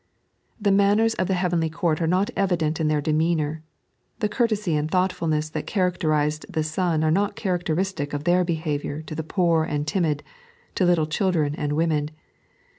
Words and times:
The 0.59 0.71
manners 0.71 1.13
of 1.13 1.27
the 1.27 1.35
Heavenly 1.35 1.69
Court 1.69 2.01
are 2.01 2.07
not 2.07 2.31
evident 2.35 2.79
in 2.79 2.87
their 2.87 3.01
demeanour; 3.01 3.61
the 4.17 4.29
coorteey 4.29 4.73
and 4.73 4.89
tfaoughtf 4.89 5.19
ulness 5.19 5.51
that 5.51 5.67
characterised 5.67 6.43
the 6.51 6.63
Son 6.63 7.03
are 7.03 7.11
not 7.11 7.35
charac 7.35 7.65
teristic 7.65 8.11
of 8.11 8.23
their 8.23 8.43
behaviour 8.43 9.03
to 9.03 9.13
the 9.13 9.21
poor 9.21 9.63
and 9.63 9.85
timid, 9.85 10.23
to 10.73 10.85
little 10.85 11.05
children 11.05 11.53
and 11.53 11.73
women. 11.73 12.09